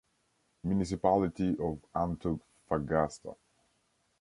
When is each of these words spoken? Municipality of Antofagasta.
Municipality 0.63 1.55
of 1.59 1.79
Antofagasta. 1.93 3.35